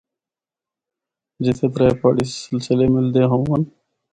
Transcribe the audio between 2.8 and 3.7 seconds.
ملدے ہون۔